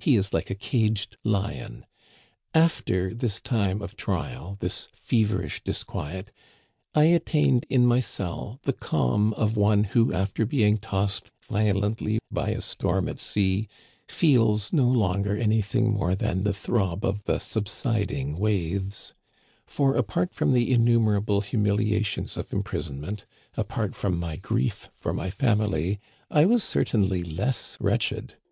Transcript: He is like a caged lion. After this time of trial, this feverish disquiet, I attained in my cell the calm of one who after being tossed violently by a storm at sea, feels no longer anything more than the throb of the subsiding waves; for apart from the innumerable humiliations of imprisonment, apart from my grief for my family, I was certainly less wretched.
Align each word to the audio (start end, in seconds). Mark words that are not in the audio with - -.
He 0.00 0.16
is 0.16 0.34
like 0.34 0.50
a 0.50 0.56
caged 0.56 1.16
lion. 1.22 1.86
After 2.52 3.14
this 3.14 3.40
time 3.40 3.80
of 3.80 3.94
trial, 3.96 4.56
this 4.58 4.88
feverish 4.92 5.62
disquiet, 5.62 6.32
I 6.92 7.04
attained 7.04 7.66
in 7.70 7.86
my 7.86 8.00
cell 8.00 8.58
the 8.64 8.72
calm 8.72 9.32
of 9.34 9.56
one 9.56 9.84
who 9.84 10.12
after 10.12 10.44
being 10.44 10.76
tossed 10.78 11.30
violently 11.40 12.18
by 12.32 12.48
a 12.48 12.62
storm 12.62 13.08
at 13.08 13.20
sea, 13.20 13.68
feels 14.08 14.72
no 14.72 14.88
longer 14.88 15.36
anything 15.36 15.92
more 15.92 16.16
than 16.16 16.42
the 16.42 16.52
throb 16.52 17.04
of 17.04 17.22
the 17.22 17.38
subsiding 17.38 18.40
waves; 18.40 19.14
for 19.68 19.94
apart 19.94 20.34
from 20.34 20.52
the 20.52 20.72
innumerable 20.72 21.42
humiliations 21.42 22.36
of 22.36 22.52
imprisonment, 22.52 23.24
apart 23.56 23.94
from 23.94 24.18
my 24.18 24.34
grief 24.34 24.90
for 24.96 25.12
my 25.12 25.30
family, 25.30 26.00
I 26.28 26.44
was 26.44 26.64
certainly 26.64 27.22
less 27.22 27.76
wretched. 27.78 28.34